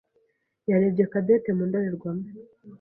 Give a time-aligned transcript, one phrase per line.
[0.69, 2.25] yarebye Cadette mu ndorerwamo.